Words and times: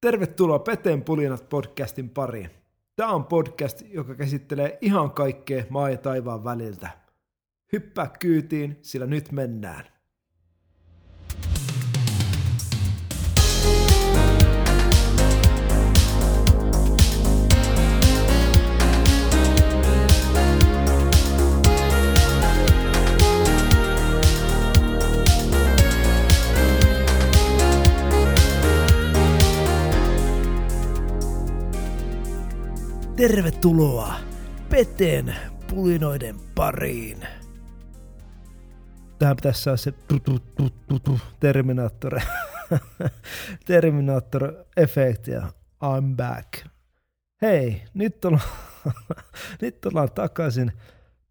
Tervetuloa 0.00 0.58
Peteen 0.58 1.02
pulinat 1.04 1.48
podcastin 1.48 2.10
pariin. 2.10 2.50
Tämä 2.96 3.10
on 3.12 3.24
podcast, 3.24 3.82
joka 3.90 4.14
käsittelee 4.14 4.78
ihan 4.80 5.10
kaikkea 5.10 5.64
maa 5.68 5.90
ja 5.90 5.96
taivaan 5.96 6.44
väliltä. 6.44 6.90
Hyppää 7.72 8.10
kyytiin, 8.20 8.78
sillä 8.82 9.06
nyt 9.06 9.32
mennään. 9.32 9.84
Tervetuloa 33.20 34.14
Peteen 34.70 35.36
pulinoiden 35.70 36.36
pariin. 36.54 37.18
Tähän 39.18 39.36
pitäisi 39.36 39.62
saada 39.62 39.76
se 39.76 39.92
Terminator, 41.40 42.20
Terminator-efekti 43.66 45.30
ja 45.30 45.52
I'm 45.84 46.16
back. 46.16 46.66
Hei, 47.42 47.82
nyt 47.94 48.24
ollaan, 48.24 48.42
nyt 49.62 49.86
ollaan 49.86 50.12
takaisin 50.12 50.72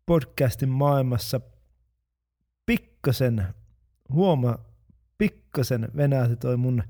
podcastin 0.05 0.69
maailmassa. 0.69 1.41
Pikkasen, 2.65 3.47
huoma, 4.13 4.59
pikkasen 5.17 5.87
venähti 5.97 6.35
toi 6.35 6.57
mun 6.57 6.83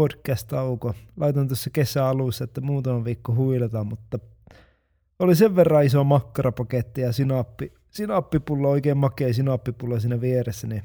podcast-tauko. 0.00 0.94
Laitan 1.16 1.48
tuossa 1.48 1.70
kesäalussa, 1.70 2.44
että 2.44 2.60
muutama 2.60 3.04
viikko 3.04 3.34
huilataan, 3.34 3.86
mutta 3.86 4.18
oli 5.18 5.36
sen 5.36 5.56
verran 5.56 5.84
iso 5.84 6.04
makkarapaketti 6.04 7.00
ja 7.00 7.12
sinappi, 7.12 7.72
sinappipullo, 7.90 8.70
oikein 8.70 8.98
makea 8.98 9.34
sinappipullo 9.34 10.00
siinä 10.00 10.20
vieressä, 10.20 10.66
niin 10.66 10.82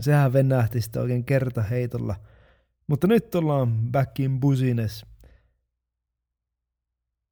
sehän 0.00 0.32
venähti 0.32 0.80
sitten 0.80 1.02
oikein 1.02 1.24
kertaheitolla. 1.24 2.14
Mutta 2.86 3.06
nyt 3.06 3.34
ollaan 3.34 3.72
back 3.92 4.20
in 4.20 4.40
business. 4.40 5.06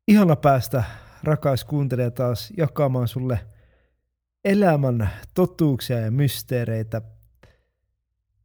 Ihana 0.09 0.37
päästä, 0.37 0.85
rakas 1.23 1.65
kuuntelija, 1.65 2.11
taas 2.11 2.53
jakamaan 2.57 3.09
sulle 3.09 3.41
elämän 4.45 5.11
totuuksia 5.35 6.01
ja 6.01 6.11
mysteereitä– 6.11 7.03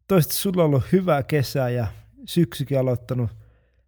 Toivottavasti 0.09 0.41
sulla 0.41 0.63
on 0.63 0.69
ollut 0.69 0.91
hyvä 0.91 1.23
kesä 1.23 1.69
ja 1.69 1.87
syksykin 2.29 2.79
aloittanut 2.79 3.29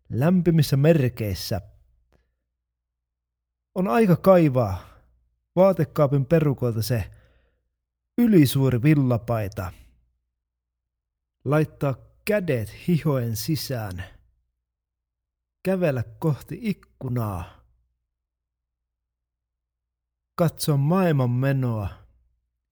lämpimissä 0.09 0.77
merkeissä. 0.77 1.61
On 3.75 3.87
aika 3.87 4.15
kaivaa 4.15 4.89
vaatekaapin 5.55 6.25
perukolta 6.25 6.81
se 6.81 7.11
ylisuuri 8.17 8.83
villapaita. 8.83 9.73
Laittaa 11.45 11.95
kädet 12.25 12.87
hihoen 12.87 13.35
sisään. 13.35 14.03
Kävellä 15.63 16.03
kohti 16.19 16.59
ikkunaa. 16.61 17.61
Katsoa 20.35 20.77
maailman 20.77 21.29
menoa 21.29 21.89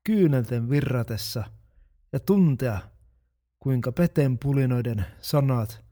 kyynelten 0.04 0.70
virratessa 0.70 1.44
ja 2.14 2.20
tuntea, 2.20 2.80
kuinka 3.60 3.92
peten 3.92 4.40
pulinoiden 4.40 5.06
sanat 5.22 5.84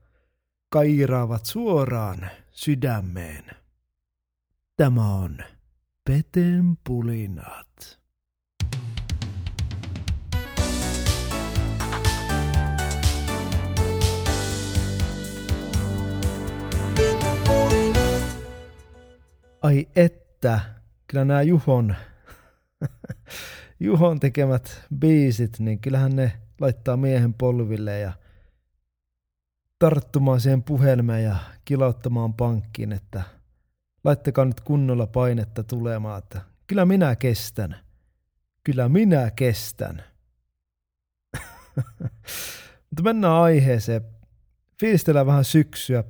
kairaavat 0.69 1.45
suoraan 1.45 2.29
sydämeen. 2.51 3.45
Tämä 4.77 5.15
on 5.15 5.37
Peten 6.07 6.77
pulinat. 6.83 7.99
Ai 19.61 19.87
että, 19.95 20.59
kyllä 21.07 21.25
nämä 21.25 21.41
Juhon, 21.41 21.95
Juhon 23.79 24.19
tekemät 24.19 24.85
biisit, 24.99 25.59
niin 25.59 25.79
kyllähän 25.79 26.15
ne 26.15 26.46
laittaa 26.61 26.97
miehen 26.97 27.33
polville 27.33 27.99
ja 27.99 28.13
tarttumaan 29.79 30.41
siihen 30.41 30.63
puhelimeen 30.63 31.23
ja 31.23 31.35
kilauttamaan 31.65 32.33
pankkiin, 32.33 32.91
että 32.91 33.23
laittakaa 34.03 34.45
nyt 34.45 34.61
kunnolla 34.61 35.07
painetta 35.07 35.63
tulemaan, 35.63 36.17
että 36.17 36.41
kyllä 36.67 36.85
minä 36.85 37.15
kestän. 37.15 37.75
Kyllä 38.63 38.89
minä 38.89 39.31
kestän. 39.31 40.03
Mutta 42.89 43.03
mennään 43.03 43.33
aiheeseen. 43.33 44.01
Fiilistellään 44.79 45.25
vähän 45.25 45.45
syksyä. 45.45 46.03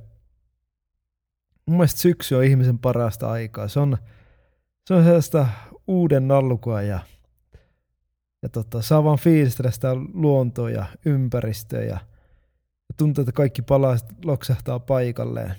Mun 1.66 1.76
mielestä 1.76 2.00
syksy 2.00 2.34
on 2.34 2.44
ihmisen 2.44 2.78
parasta 2.78 3.30
aikaa. 3.30 3.68
Se 3.68 3.80
on, 3.80 3.98
se 4.86 4.94
on 4.94 5.04
sellaista 5.04 5.46
uuden 5.86 6.28
nallukua 6.28 6.82
ja 6.82 7.00
ja 8.42 8.48
tota, 8.48 8.82
saa 8.82 9.04
vaan 9.04 9.18
fiilistellä 9.18 9.70
sitä 9.70 9.94
luontoa 10.14 10.70
ja 10.70 10.86
ympäristöä 11.04 11.80
ja, 11.80 11.98
ja 12.88 12.94
tuntuu, 12.96 13.22
että 13.22 13.32
kaikki 13.32 13.62
palaset 13.62 14.24
loksahtaa 14.24 14.78
paikalleen. 14.78 15.54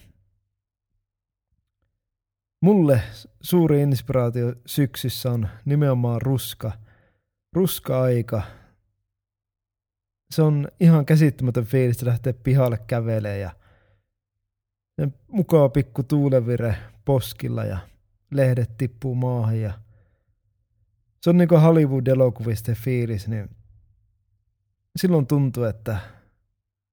Mulle 2.62 3.02
suuri 3.42 3.82
inspiraatio 3.82 4.54
syksyssä 4.66 5.32
on 5.32 5.48
nimenomaan 5.66 6.22
ruska. 6.22 6.72
Ruska-aika. 7.54 8.42
Se 10.32 10.42
on 10.42 10.68
ihan 10.80 11.06
käsittämätön 11.06 11.66
fiilis 11.66 12.02
lähteä 12.02 12.34
pihalle 12.34 12.78
kävelemään 12.88 13.40
ja 13.40 13.52
mukava 15.28 15.70
pikku 15.70 16.04
tuulevire 16.04 16.76
poskilla 17.06 17.66
ja 17.66 17.78
lehdet 18.32 18.78
tippuu 18.78 19.16
maahan 19.16 19.62
ja– 19.62 19.74
se 21.22 21.30
on 21.30 21.38
niin 21.38 21.48
kuin 21.48 21.62
Hollywood-elokuvisten 21.62 22.76
fiilis, 22.76 23.28
niin 23.28 23.50
silloin 24.96 25.28
tuntuu, 25.28 25.64
että 25.64 26.00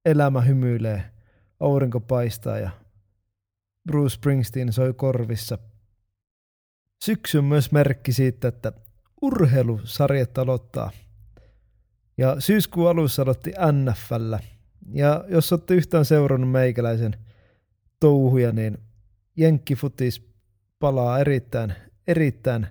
elämä 0.05 0.41
hymyilee, 0.41 1.03
aurinko 1.61 2.01
paistaa 2.01 2.59
ja 2.59 2.71
Bruce 3.87 4.15
Springsteen 4.15 4.73
soi 4.73 4.95
korvissa. 4.95 5.59
Syksy 7.05 7.39
on 7.39 7.45
myös 7.45 7.73
merkki 7.73 8.13
siitä, 8.13 8.49
että 8.49 8.73
urheilusarjat 9.23 10.39
aloittaa. 10.39 10.91
Ja 12.19 12.41
syyskuun 12.41 12.91
alussa 12.91 13.23
aloitti 13.23 13.53
NFL. 13.73 14.35
Ja 14.93 15.25
jos 15.29 15.53
olette 15.53 15.75
yhtään 15.75 16.05
seurannut 16.05 16.51
meikäläisen 16.51 17.17
touhuja, 18.01 18.53
niin 18.53 18.79
Jenkkifutis 19.37 20.31
palaa 20.79 21.19
erittäin, 21.19 21.75
erittäin 22.07 22.67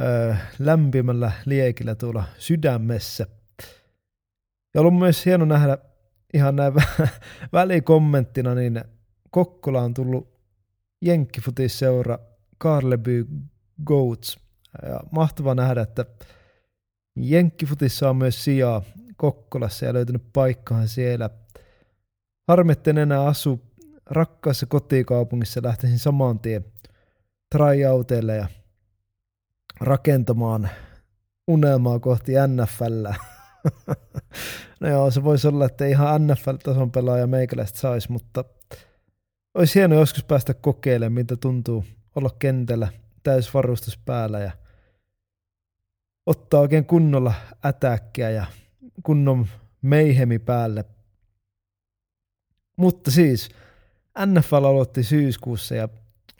öö, 0.00 0.34
lämpimällä 0.58 1.32
liekillä 1.44 1.94
tuolla 1.94 2.24
sydämessä. 2.38 3.26
Ja 4.74 4.80
ollut 4.80 4.98
myös 4.98 5.26
hieno 5.26 5.44
nähdä 5.44 5.78
ihan 6.34 6.56
näin 6.56 6.72
välikommenttina, 7.52 8.54
niin 8.54 8.84
Kokkola 9.30 9.82
on 9.82 9.94
tullut 9.94 10.36
Jenkkifutisseura 11.02 12.18
Karleby 12.58 13.26
Goats. 13.84 14.38
Ja 14.82 15.00
mahtava 15.10 15.54
nähdä, 15.54 15.80
että 15.80 16.04
Jenkkifutissa 17.16 18.10
on 18.10 18.16
myös 18.16 18.44
sijaa 18.44 18.82
Kokkolassa 19.16 19.86
ja 19.86 19.92
löytynyt 19.92 20.22
paikkaan 20.32 20.88
siellä. 20.88 21.30
Harmitten 22.48 22.98
enää 22.98 23.24
asu 23.24 23.60
rakkaassa 24.06 24.66
kotikaupungissa, 24.66 25.60
lähtisin 25.64 25.98
saman 25.98 26.38
tien 26.38 26.64
tryouteille 27.50 28.36
ja 28.36 28.48
rakentamaan 29.80 30.70
unelmaa 31.46 31.98
kohti 31.98 32.32
NFL. 32.32 33.06
no 34.80 34.88
joo, 34.88 35.10
se 35.10 35.24
voisi 35.24 35.48
olla, 35.48 35.66
että 35.66 35.86
ihan 35.86 36.26
NFL-tason 36.26 36.90
pelaaja 36.90 37.26
meikäläistä 37.26 37.78
saisi, 37.78 38.12
mutta 38.12 38.44
olisi 39.54 39.74
hieno 39.74 39.94
joskus 39.94 40.24
päästä 40.24 40.54
kokeilemaan, 40.54 41.12
mitä 41.12 41.36
tuntuu 41.36 41.84
olla 42.14 42.30
kentällä 42.38 42.88
täysvarustus 43.22 43.98
päällä 43.98 44.38
ja 44.38 44.50
ottaa 46.26 46.60
oikein 46.60 46.84
kunnolla 46.84 47.34
ätäkkiä 47.64 48.30
ja 48.30 48.46
kunnon 49.02 49.46
meihemi 49.82 50.38
päälle. 50.38 50.84
Mutta 52.76 53.10
siis 53.10 53.48
NFL 54.26 54.54
aloitti 54.54 55.02
syyskuussa 55.02 55.74
ja 55.74 55.88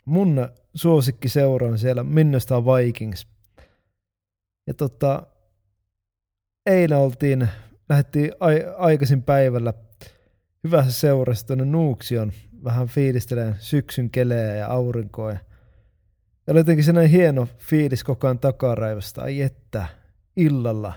mun 0.05 0.49
suosikki 0.77 1.29
seura 1.29 1.67
on 1.67 1.79
siellä 1.79 2.03
Minnesota 2.03 2.65
Vikings. 2.65 3.27
Ja 4.67 4.73
tota, 4.73 5.27
eilen 6.65 6.97
oltiin, 6.97 7.49
lähdettiin 7.89 8.31
ai, 8.39 8.63
aikaisin 8.77 9.23
päivällä 9.23 9.73
hyvässä 10.63 10.91
seurassa 10.91 11.47
tuonne 11.47 11.65
Nuuksion 11.65 12.31
vähän 12.63 12.87
fiilistelen 12.87 13.55
syksyn 13.59 14.09
keleä 14.09 14.55
ja 14.55 14.67
aurinkoa. 14.67 15.31
Ja 15.31 15.39
oli 16.51 16.59
jotenkin 16.59 16.83
sellainen 16.85 17.11
hieno 17.11 17.47
fiilis 17.57 18.03
koko 18.03 18.27
ajan 18.27 18.39
takaraivasta. 18.39 19.21
Ai 19.21 19.41
että, 19.41 19.87
illalla. 20.35 20.93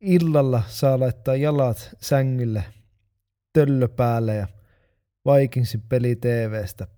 Illalla 0.00 0.62
saa 0.66 1.00
laittaa 1.00 1.36
jalat 1.36 1.96
sängille, 2.00 2.64
töllö 3.52 3.88
päälle 3.88 4.34
ja 4.34 4.46
Vikingsin 5.26 5.82
peli 5.82 6.16
TVstä. 6.16 6.97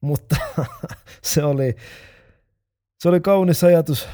Mutta 0.00 0.36
se 1.22 1.44
oli, 1.44 1.76
se 2.98 3.08
oli 3.08 3.20
kaunis 3.20 3.64
ajatus 3.64 4.08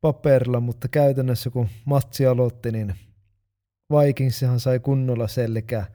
paperilla, 0.00 0.60
mutta 0.60 0.88
käytännössä 0.88 1.50
kun 1.50 1.68
matsi 1.84 2.26
aloitti, 2.26 2.72
niin 2.72 2.94
Vikingsihan 3.92 4.60
sai 4.60 4.80
kunnolla 4.80 5.28
selkää. 5.28 5.86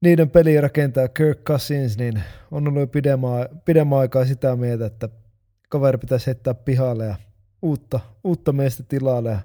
Niiden 0.00 0.30
peli 0.30 0.60
rakentaa 0.60 1.08
Kirk 1.08 1.42
Cousins, 1.44 1.98
niin 1.98 2.22
on 2.50 2.68
ollut 2.68 2.92
pidemmän, 2.92 3.48
pidemmän 3.64 3.98
aikaa 3.98 4.24
sitä 4.24 4.56
mieltä, 4.56 4.86
että 4.86 5.08
kaveri 5.68 5.98
pitäisi 5.98 6.26
heittää 6.26 6.54
pihalle 6.54 7.06
ja 7.06 7.14
uutta, 7.62 8.00
uutta 8.24 8.52
meistä 8.52 8.82
tilalle. 8.82 9.30
Ja 9.30 9.40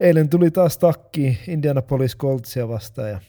eilen 0.00 0.28
tuli 0.28 0.50
taas 0.50 0.78
takki 0.78 1.38
Indianapolis 1.48 2.16
Coltsia 2.16 2.68
vastaan 2.68 3.10
ja 3.10 3.20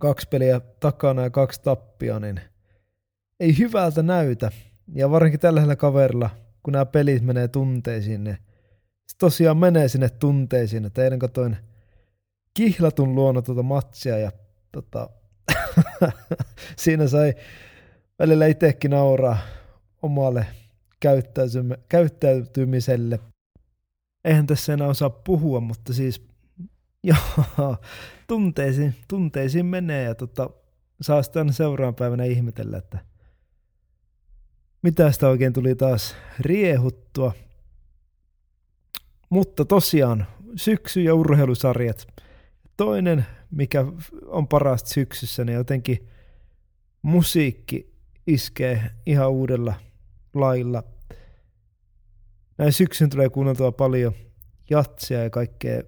kaksi 0.00 0.28
peliä 0.28 0.60
takana 0.60 1.22
ja 1.22 1.30
kaksi 1.30 1.62
tappia, 1.62 2.20
niin 2.20 2.40
ei 3.40 3.58
hyvältä 3.58 4.02
näytä. 4.02 4.50
Ja 4.94 5.10
varsinkin 5.10 5.40
tällä 5.40 5.76
kaverilla, 5.76 6.30
kun 6.62 6.72
nämä 6.72 6.86
pelit 6.86 7.22
menee 7.22 7.48
tunteisiin, 7.48 8.24
niin 8.24 8.38
se 9.06 9.16
tosiaan 9.18 9.56
menee 9.56 9.88
sinne 9.88 10.08
tunteisiin. 10.08 10.84
Että 10.84 11.04
eilen 11.04 11.18
katoin 11.18 11.56
kihlatun 12.54 13.14
luona 13.14 13.42
tuota 13.42 13.62
matsia 13.62 14.18
ja 14.18 14.32
tota, 14.72 15.08
siinä 16.82 17.08
sai 17.08 17.34
välillä 18.18 18.46
itsekin 18.46 18.90
nauraa 18.90 19.38
omalle 20.02 20.46
käyttäytymiselle. 21.88 23.18
Eihän 24.24 24.46
tässä 24.46 24.72
enää 24.72 24.88
osaa 24.88 25.10
puhua, 25.10 25.60
mutta 25.60 25.92
siis 25.92 26.29
joo, 27.58 27.76
tunteisiin, 28.26 28.94
tunteisiin 29.08 29.66
menee 29.66 30.04
ja 30.04 30.14
tota, 30.14 30.50
saa 31.00 31.22
sitten 31.22 31.52
seuraavan 31.52 31.94
päivänä 31.94 32.24
ihmetellä, 32.24 32.78
että 32.78 32.98
mitä 34.82 35.12
sitä 35.12 35.28
oikein 35.28 35.52
tuli 35.52 35.74
taas 35.74 36.16
riehuttua. 36.38 37.32
Mutta 39.30 39.64
tosiaan 39.64 40.26
syksy- 40.56 41.02
ja 41.02 41.14
urheilusarjat. 41.14 42.06
Toinen, 42.76 43.26
mikä 43.50 43.84
on 44.26 44.48
parasta 44.48 44.88
syksyssä, 44.90 45.44
niin 45.44 45.56
jotenkin 45.56 46.08
musiikki 47.02 47.92
iskee 48.26 48.90
ihan 49.06 49.30
uudella 49.30 49.74
lailla. 50.34 50.82
Näin 52.58 52.72
syksyn 52.72 53.10
tulee 53.10 53.28
kuunneltua 53.28 53.72
paljon 53.72 54.12
jatsia 54.70 55.22
ja 55.22 55.30
kaikkea 55.30 55.82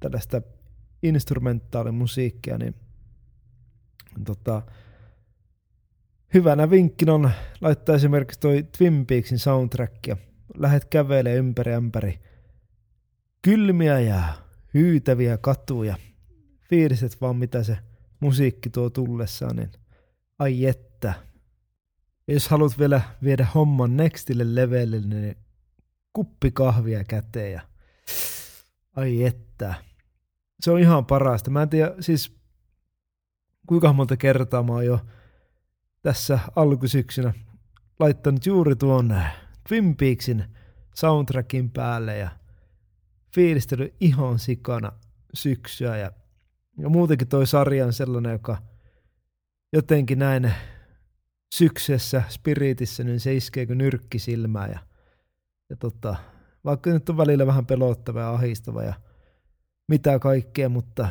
tällaista 0.00 0.42
instrumentaalimusiikkia, 1.02 2.58
niin 2.58 2.74
tota, 4.24 4.62
hyvänä 6.34 6.70
vinkkinä 6.70 7.14
on 7.14 7.30
laittaa 7.60 7.94
esimerkiksi 7.94 8.40
toi 8.40 8.66
Twin 8.78 9.06
Peaksin 9.06 9.38
soundtrack 9.38 10.06
ja 10.06 10.16
lähet 10.58 10.84
kävelee 10.84 11.36
ympäri 11.36 11.74
ämpäri 11.74 12.20
kylmiä 13.42 14.00
ja 14.00 14.22
hyytäviä 14.74 15.38
katuja. 15.38 15.96
Fiiliset 16.70 17.20
vaan 17.20 17.36
mitä 17.36 17.62
se 17.62 17.78
musiikki 18.20 18.70
tuo 18.70 18.90
tullessaan, 18.90 19.56
niin 19.56 19.70
ai 20.38 20.66
että. 20.66 21.14
Ja 22.28 22.34
jos 22.34 22.48
haluat 22.48 22.78
vielä 22.78 23.00
viedä 23.24 23.46
homman 23.54 23.96
nextille 23.96 24.54
levelille, 24.54 25.14
niin 25.14 25.36
kuppi 26.12 26.50
kahvia 26.50 27.04
käteen 27.04 27.52
ja 27.52 27.60
ai 28.96 29.24
että. 29.24 29.74
Se 30.60 30.70
on 30.70 30.80
ihan 30.80 31.06
parasta. 31.06 31.50
Mä 31.50 31.62
en 31.62 31.68
tiedä, 31.68 31.94
siis 32.00 32.36
kuinka 33.66 33.92
monta 33.92 34.16
kertaa 34.16 34.62
mä 34.62 34.72
oon 34.72 34.86
jo 34.86 35.00
tässä 36.02 36.38
alkusyksynä 36.56 37.34
laittanut 37.98 38.46
juuri 38.46 38.76
tuon 38.76 39.14
Twin 39.68 39.96
Peaksin 39.96 40.44
soundtrackin 40.94 41.70
päälle 41.70 42.18
ja 42.18 42.30
fiilistely 43.34 43.94
ihan 44.00 44.38
sikana 44.38 44.92
syksyä 45.34 45.96
ja, 45.96 46.12
ja 46.78 46.88
muutenkin 46.88 47.28
toi 47.28 47.46
sarja 47.46 47.86
on 47.86 47.92
sellainen, 47.92 48.32
joka 48.32 48.62
jotenkin 49.72 50.18
näin 50.18 50.52
syksyssä, 51.54 52.22
spiritissä, 52.28 53.04
niin 53.04 53.20
se 53.20 53.34
iskee 53.34 53.66
kuin 53.66 53.78
nyrkki 53.78 54.18
silmään 54.18 54.70
ja, 54.70 54.78
ja 55.70 55.76
tota, 55.76 56.16
vaikka 56.66 56.90
nyt 56.90 57.08
on 57.08 57.16
välillä 57.16 57.46
vähän 57.46 57.66
pelottava 57.66 58.20
ja 58.20 58.30
ahistava 58.30 58.82
ja 58.82 58.94
mitä 59.88 60.18
kaikkea, 60.18 60.68
mutta 60.68 61.08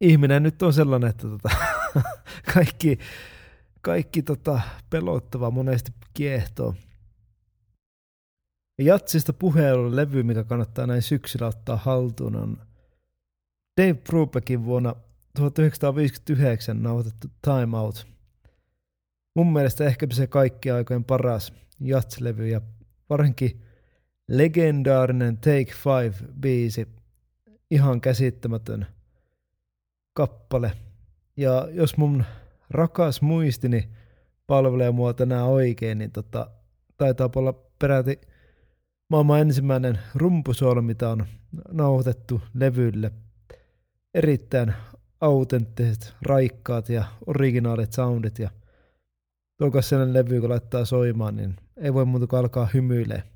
ihminen 0.00 0.42
nyt 0.42 0.62
on 0.62 0.72
sellainen, 0.72 1.10
että 1.10 1.28
tota, 1.28 1.50
kaikki, 2.54 2.98
kaikki 3.80 4.22
tota, 4.22 4.60
pelottava 4.90 5.50
monesti 5.50 5.92
kiehtoo. 6.14 6.74
Ja 8.78 8.84
Jatsista 8.84 9.32
puheen 9.32 9.96
levy, 9.96 10.22
mikä 10.22 10.44
kannattaa 10.44 10.86
näin 10.86 11.02
syksyllä 11.02 11.46
ottaa 11.46 11.76
haltuun, 11.76 12.36
on 12.36 12.56
Dave 13.80 13.94
Brubeckin 13.94 14.64
vuonna 14.64 14.94
1959 15.36 16.82
nauhoitettu 16.82 17.28
Time 17.42 17.78
Out. 17.78 18.06
Mun 19.36 19.52
mielestä 19.52 19.84
ehkä 19.84 20.06
se 20.12 20.26
kaikki 20.26 20.70
aikojen 20.70 21.04
paras 21.04 21.52
jatslevy 21.80 22.48
ja 22.48 22.60
varsinkin 23.10 23.62
legendaarinen 24.32 25.36
Take 25.36 25.72
Five 25.82 26.14
biisi, 26.40 26.88
ihan 27.70 28.00
käsittämätön 28.00 28.86
kappale. 30.12 30.72
Ja 31.36 31.68
jos 31.70 31.96
mun 31.96 32.24
rakas 32.70 33.22
muistini 33.22 33.88
palvelee 34.46 34.90
mua 34.90 35.14
tänään 35.14 35.46
oikein, 35.46 35.98
niin 35.98 36.10
tota, 36.10 36.50
taitaa 36.96 37.30
olla 37.36 37.54
peräti 37.78 38.20
maailman 39.08 39.40
ensimmäinen 39.40 39.98
rumpusoolo, 40.14 40.82
mitä 40.82 41.08
on 41.08 41.26
nauhoitettu 41.72 42.40
levylle. 42.54 43.12
Erittäin 44.14 44.74
autenttiset, 45.20 46.14
raikkaat 46.22 46.88
ja 46.88 47.04
originaalit 47.26 47.92
soundit 47.92 48.38
ja 48.38 48.50
tuokas 49.56 49.88
sellainen 49.88 50.14
levy, 50.14 50.40
kun 50.40 50.50
laittaa 50.50 50.84
soimaan, 50.84 51.36
niin 51.36 51.56
ei 51.76 51.94
voi 51.94 52.04
muuta 52.04 52.26
kuin 52.26 52.40
alkaa 52.40 52.68
hymyilee. 52.74 53.31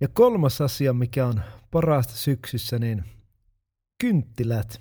Ja 0.00 0.08
kolmas 0.08 0.60
asia, 0.60 0.92
mikä 0.92 1.26
on 1.26 1.40
parasta 1.70 2.12
syksyssä, 2.12 2.78
niin 2.78 3.04
kynttilät. 4.00 4.80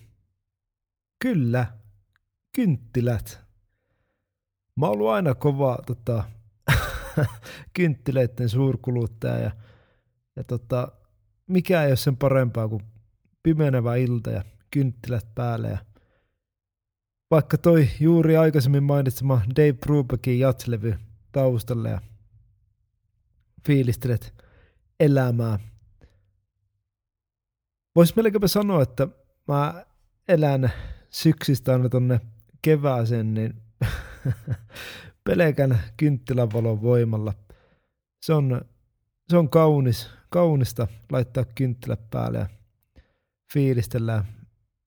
Kyllä, 1.19 1.65
kynttilät. 2.55 3.41
Mä 4.75 4.85
oon 4.85 4.93
ollut 4.93 5.09
aina 5.09 5.35
kova 5.35 5.77
tota, 5.85 6.23
kynttileiden 7.73 8.49
suurkuluttaja 8.49 9.37
ja, 9.37 9.51
ja 10.35 10.43
tota, 10.43 10.91
mikä 11.47 11.83
ei 11.83 11.91
ole 11.91 11.95
sen 11.95 12.17
parempaa 12.17 12.67
kuin 12.67 12.83
pimenevä 13.43 13.95
ilta 13.95 14.31
ja 14.31 14.43
kynttilät 14.71 15.35
päälle. 15.35 15.69
Ja 15.69 15.77
vaikka 17.31 17.57
toi 17.57 17.89
juuri 17.99 18.37
aikaisemmin 18.37 18.83
mainitsema 18.83 19.41
Dave 19.55 19.73
Brubeckin 19.73 20.39
jatslevy 20.39 20.95
taustalle 21.31 21.89
ja 21.89 22.01
fiilistelet 23.67 24.38
elämää. 24.99 25.59
Voisi 27.95 28.13
melkeinpä 28.15 28.47
sanoa, 28.47 28.81
että 28.81 29.07
mä 29.47 29.85
elän 30.27 30.71
syksistä 31.09 31.71
aina 31.71 31.89
tonne 31.89 32.21
kevääseen, 32.61 33.33
niin 33.33 33.61
pelkän 35.23 35.79
kynttilävalon 35.97 36.81
voimalla. 36.81 37.33
Se 38.21 38.33
on, 38.33 38.61
se 39.29 39.37
on 39.37 39.49
kaunis, 39.49 40.09
kaunista 40.29 40.87
laittaa 41.11 41.45
kynttilät 41.45 42.09
päälle 42.09 42.37
ja 42.37 42.47
fiilistellä. 43.53 44.25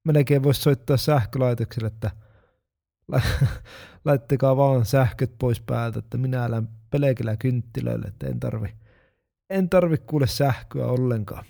Melkein 0.04 0.42
voisi 0.42 0.62
soittaa 0.62 0.96
sähkölaitokselle, 0.96 1.86
että 1.86 2.10
laittakaa 4.04 4.56
vaan 4.56 4.86
sähköt 4.86 5.38
pois 5.38 5.60
päältä, 5.60 5.98
että 5.98 6.18
minä 6.18 6.46
elän 6.46 6.68
pelkillä 6.90 7.36
kynttilöillä, 7.36 8.08
että 8.08 8.26
en 8.26 8.40
tarvi, 8.40 8.74
en 9.52 9.68
tarvi 9.68 9.98
kuule 9.98 10.26
sähköä 10.26 10.86
ollenkaan. 10.86 11.44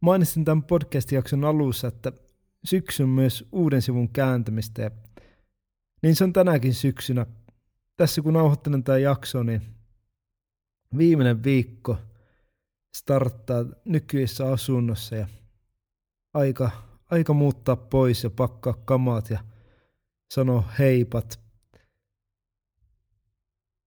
Mainitsin 0.00 0.44
tämän 0.44 0.64
podcast-jakson 0.64 1.44
alussa, 1.44 1.88
että 1.88 2.12
syksyn 2.64 3.08
myös 3.08 3.48
uuden 3.52 3.82
sivun 3.82 4.08
kääntämistä 4.08 4.82
ja 4.82 4.90
niin 6.02 6.16
se 6.16 6.24
on 6.24 6.32
tänäkin 6.32 6.74
syksynä. 6.74 7.26
Tässä 7.96 8.22
kun 8.22 8.32
nauhoittelen 8.32 8.84
tämä 8.84 8.98
jakso, 8.98 9.42
niin 9.42 9.62
viimeinen 10.98 11.44
viikko 11.44 11.98
starttaa 12.96 13.64
nykyisessä 13.84 14.52
asunnossa 14.52 15.16
ja 15.16 15.28
aika, 16.34 16.70
aika 17.10 17.32
muuttaa 17.32 17.76
pois 17.76 18.24
ja 18.24 18.30
pakkaa 18.30 18.74
kamat 18.84 19.30
ja 19.30 19.44
sano 20.30 20.64
heipat. 20.78 21.43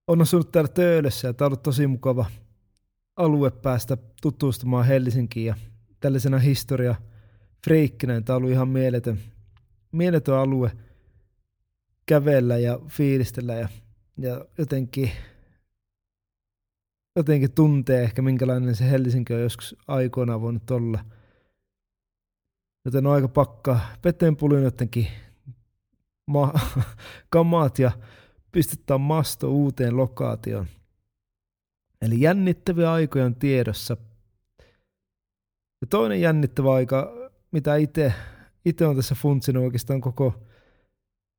On 0.08 0.22
asunut 0.22 0.52
täällä 0.52 0.68
Töölössä 0.68 1.28
ja 1.28 1.34
tää 1.34 1.46
on 1.46 1.50
ollut 1.50 1.64
tosi 1.64 1.88
mukava 1.88 2.26
alue 3.16 3.52
päästä 3.52 3.98
tutustumaan 4.22 4.86
Helsinkiin 4.86 5.46
ja 5.46 5.56
tällaisena 6.00 6.40
historia 6.40 6.96
freikkinä. 7.64 8.22
Tämä 8.22 8.36
on 8.36 8.42
ollut 8.42 8.52
ihan 8.52 8.68
mieletön, 8.68 9.20
mieletön 9.92 10.36
alue 10.36 10.72
kävellä 12.06 12.58
ja 12.58 12.80
fiilistellä 12.88 13.54
ja, 13.54 13.70
ja 14.18 14.46
jotenkin, 14.58 15.12
jotenkin 17.16 17.52
tuntee 17.52 18.04
ehkä 18.04 18.22
minkälainen 18.22 18.76
se 18.76 18.92
Helsinki 18.92 19.34
on 19.34 19.42
joskus 19.42 19.76
aikoinaan 19.88 20.42
voinut 20.42 20.72
olla. 20.72 21.06
Joten 22.86 23.08
on 23.08 23.14
aika 23.14 23.28
pakka 23.28 23.80
peteen 24.02 24.36
pulinoidenkin 24.36 25.08
ma- 26.28 26.54
kamat 27.30 27.80
ja 27.80 27.92
pistetään 28.58 29.02
masto 29.02 29.52
uuteen 29.52 29.98
lokaatioon. 29.98 30.68
Eli 32.02 32.22
jännittäviä 32.22 32.92
aikoja 32.92 33.26
on 33.26 33.36
tiedossa. 33.36 33.98
Ja 35.82 35.88
toinen 35.90 36.22
jännittävä 36.22 36.74
aika, 36.74 37.14
mitä 37.52 37.76
itse 38.66 38.86
on 38.88 38.96
tässä 38.96 39.16
funtsinut 39.16 39.64
oikeastaan 39.64 40.02
koko, 40.02 40.34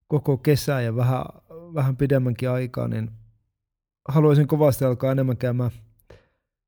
koko 0.08 0.36
kesä 0.36 0.80
ja 0.80 0.96
vähän, 0.96 1.24
vähän 1.74 1.96
pidemmänkin 1.96 2.50
aikaa, 2.50 2.88
niin 2.88 3.10
haluaisin 4.08 4.46
kovasti 4.46 4.84
alkaa 4.84 5.12
enemmän 5.12 5.36
käymään 5.36 5.70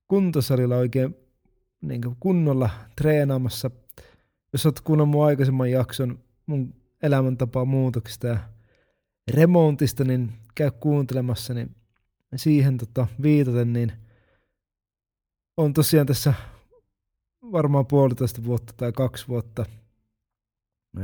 kuntosalilla 0.08 0.76
oikein 0.76 1.16
niin 1.80 2.00
kunnolla 2.20 2.70
treenaamassa. 2.96 3.70
Jos 4.52 4.66
olet 4.66 4.80
kuunnellut 4.80 5.10
mun 5.10 5.26
aikaisemman 5.26 5.70
jakson 5.70 6.18
mun 6.46 6.74
elämäntapaa 7.02 7.64
muutoksista 7.64 8.26
ja 8.26 8.38
remontista, 9.30 10.04
niin 10.04 10.32
käy 10.54 10.70
kuuntelemassa, 10.70 11.54
niin 11.54 11.76
siihen 12.36 12.78
tota, 12.78 13.06
viitaten, 13.22 13.72
niin 13.72 13.92
on 15.56 15.72
tosiaan 15.72 16.06
tässä 16.06 16.34
varmaan 17.42 17.86
puolitoista 17.86 18.44
vuotta 18.44 18.72
tai 18.76 18.92
kaksi 18.92 19.28
vuotta 19.28 19.66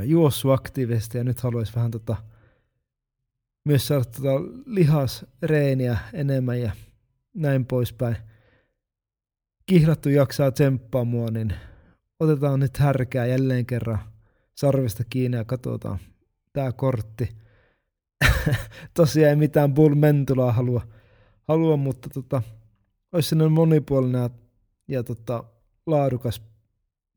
juossut 0.03 0.51
aktiivisesti 0.51 1.17
ja 1.17 1.23
nyt 1.23 1.39
haluaisi 1.39 1.75
vähän 1.75 1.91
tota, 1.91 2.15
myös 3.65 3.87
saada 3.87 4.05
tota 4.05 4.41
lihasreeniä 4.65 5.97
enemmän 6.13 6.61
ja 6.61 6.71
näin 7.33 7.65
poispäin. 7.65 8.17
Kihlattu 9.65 10.09
jaksaa 10.09 10.51
tsemppaa 10.51 11.03
mua, 11.03 11.31
niin 11.31 11.53
otetaan 12.19 12.59
nyt 12.59 12.77
härkää 12.77 13.25
jälleen 13.25 13.65
kerran 13.65 13.99
sarvista 14.55 15.03
kiinni 15.09 15.37
ja 15.37 15.45
katsotaan 15.45 15.99
tämä 16.53 16.71
kortti. 16.71 17.46
Tosiaan 18.93 19.29
ei 19.29 19.35
mitään 19.35 19.73
bull 19.73 19.95
mentulaa 19.95 20.51
halua 20.51 20.81
halua, 21.47 21.77
mutta 21.77 22.09
tota, 22.09 22.41
olisi 23.11 23.29
sellainen 23.29 23.51
monipuolinen 23.51 24.21
ja, 24.21 24.29
ja 24.87 25.03
tota, 25.03 25.43
laadukas 25.85 26.41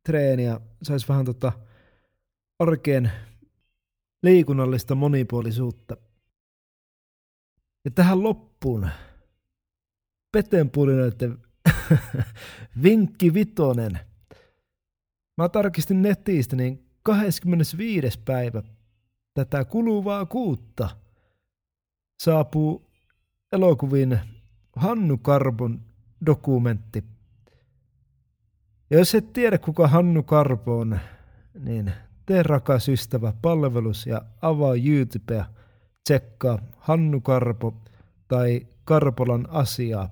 treeni 0.07 0.45
ja 0.45 0.61
saisi 0.83 1.09
vähän 1.09 1.25
tota, 1.25 1.53
arkeen 2.59 3.13
liikunnallista 4.23 4.95
monipuolisuutta. 4.95 5.97
Ja 7.85 7.91
tähän 7.91 8.23
loppuun 8.23 8.91
petenpulinoiden 10.33 11.39
vinkki 12.83 13.35
vitonen. 13.35 14.01
Mä 15.37 15.49
tarkistin 15.49 16.03
netistä, 16.03 16.57
niin 16.57 16.91
25. 17.03 18.21
päivä 18.25 18.63
tätä 19.45 19.65
kuluvaa 19.65 20.27
kuutta 20.27 20.89
saapuu 22.23 22.91
elokuvin 23.53 24.21
Hannu 24.77 25.19
Karbon 25.19 25.81
dokumentti. 26.27 27.05
Ja 28.91 28.99
jos 28.99 29.15
et 29.15 29.33
tiedä 29.33 29.59
kuka 29.59 29.89
Hannu 29.89 30.23
Karpo 30.23 30.79
on, 30.79 31.01
niin 31.59 31.93
tee 32.27 32.43
rakas 32.43 32.89
ystävä 32.89 33.33
palvelus 33.43 34.07
ja 34.07 34.23
avaa 34.43 34.75
YouTubea, 34.75 35.45
tsekkaa 36.05 36.59
Hannu 36.79 37.21
Karpo 37.21 37.75
tai 38.29 38.67
Karpolan 38.85 39.47
asiaa. 39.51 40.11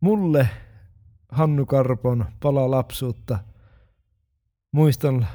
Mulle 0.00 0.48
Hannu 1.28 1.66
Karpon 1.66 2.24
pala 2.40 2.70
lapsuutta. 2.70 3.38
Muistan, 4.72 5.26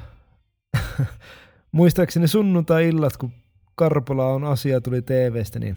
muistaakseni 1.72 2.28
sunnuntai-illat, 2.28 3.16
kun 3.16 3.32
Karpola 3.74 4.26
on 4.26 4.44
asia 4.44 4.80
tuli 4.80 5.02
TVstä, 5.02 5.58
niin 5.58 5.76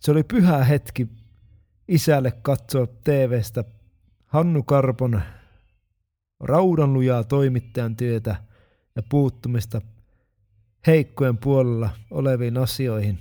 se 0.00 0.10
oli 0.10 0.22
pyhä 0.22 0.64
hetki 0.64 1.08
isälle 1.88 2.32
katsoa 2.42 2.86
TVstä 2.86 3.64
Hannu 4.26 4.62
Karpon 4.62 5.22
raudanlujaa 6.40 7.24
toimittajan 7.24 7.96
työtä 7.96 8.36
ja 8.96 9.02
puuttumista 9.08 9.80
heikkojen 10.86 11.38
puolella 11.38 11.90
oleviin 12.10 12.58
asioihin. 12.58 13.18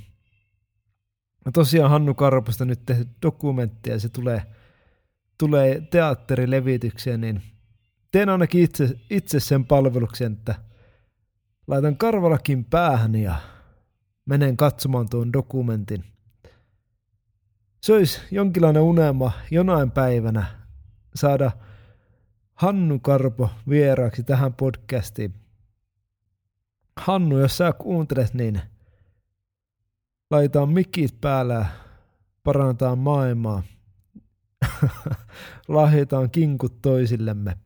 No 1.46 1.52
tosiaan 1.52 1.92
Hannu 1.92 2.14
Karposta 2.14 2.66
nyt 2.66 2.86
tehty 2.86 3.08
dokumentti 3.22 3.90
ja 3.90 4.00
se 4.00 4.10
tulee, 4.10 4.44
tulee 5.38 5.82
teatterilevitykseen, 5.82 7.22
niin 7.22 7.42
teen 8.14 8.30
ainakin 8.30 8.64
itse, 8.64 9.00
itse 9.10 9.40
sen 9.40 9.66
palveluksen, 9.66 10.34
että 10.34 10.56
laitan 11.68 11.98
karvalakin 11.98 12.66
päähän 12.66 13.16
ja 13.16 13.36
menen 14.26 14.58
katsomaan 14.58 15.10
tuon 15.10 15.34
dokumentin. 15.34 16.04
Se 17.82 17.94
olisi 17.94 18.22
jonkinlainen 18.32 18.82
unelma 18.82 19.32
jonain 19.52 19.92
päivänä 19.92 20.46
saada 21.16 21.52
Hannu 22.54 23.00
Karpo 23.00 23.50
vieraaksi 23.70 24.24
tähän 24.24 24.54
podcastiin. 24.54 25.34
Hannu, 26.98 27.40
jos 27.40 27.58
sä 27.58 27.74
kuuntelet, 27.74 28.34
niin 28.34 28.62
laitetaan 30.32 30.70
mikit 30.70 31.22
päällä 31.22 31.66
parantaa 32.44 32.96
maailmaa. 32.96 33.64
Lahjoitaan 35.68 36.30
kinkut 36.30 36.82
toisillemme. 36.82 37.58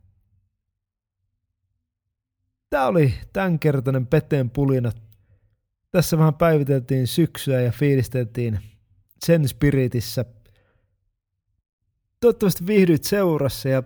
Tämä 2.69 2.87
oli 2.87 3.13
tämänkertainen 3.33 4.07
Peteen 4.07 4.49
pulinat 4.49 5.07
tässä 5.91 6.17
vähän 6.17 6.33
päiviteltiin 6.33 7.07
syksyä 7.07 7.61
ja 7.61 7.71
fiilisteltiin 7.71 8.59
sen 9.25 9.47
spiritissä. 9.47 10.25
Toivottavasti 12.19 12.67
viihdyit 12.67 13.03
seurassa 13.03 13.69
ja 13.69 13.83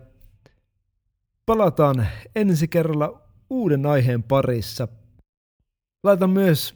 palataan 1.46 2.08
ensi 2.36 2.68
kerralla 2.68 3.22
uuden 3.50 3.86
aiheen 3.86 4.24
parissa. 4.24 4.88
Laitan 6.04 6.30
myös 6.30 6.76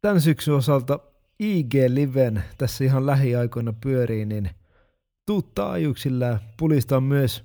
tämän 0.00 0.20
syksyn 0.20 0.54
osalta 0.54 1.00
IG-liven 1.38 2.42
tässä 2.58 2.84
ihan 2.84 3.06
lähiaikoina 3.06 3.72
pyöriin, 3.72 4.28
niin 4.28 4.50
tuu 5.26 5.42
taajuuksilla 5.42 6.24
ja 6.24 6.38
pulistaa 6.56 7.00
myös 7.00 7.44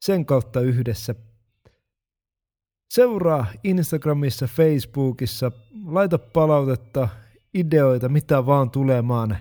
sen 0.00 0.26
kautta 0.26 0.60
yhdessä– 0.60 1.14
Seuraa 2.92 3.46
Instagramissa, 3.64 4.46
Facebookissa, 4.46 5.52
laita 5.84 6.18
palautetta, 6.18 7.08
ideoita, 7.54 8.08
mitä 8.08 8.46
vaan 8.46 8.70
tulemaan 8.70 9.38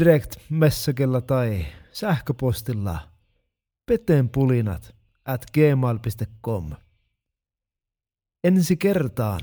direct 0.00 0.36
messagella 0.50 1.20
tai 1.20 1.66
sähköpostilla 1.92 2.98
petenpulinat 3.86 4.94
at 5.24 5.44
gmail.com. 5.54 6.70
Ensi 8.44 8.76
kertaan. 8.76 9.40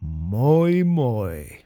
Moi 0.00 0.84
moi! 0.84 1.64